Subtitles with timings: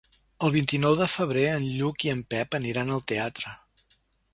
[0.45, 3.59] El vint-i-nou de febrer en Lluc i en Pep aniran al teatre.